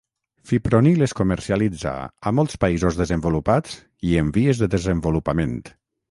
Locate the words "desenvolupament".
4.77-5.55